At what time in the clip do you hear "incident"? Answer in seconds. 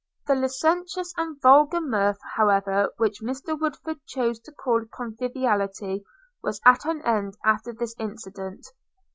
7.99-8.65